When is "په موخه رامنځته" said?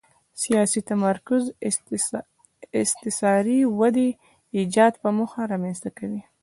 5.01-5.89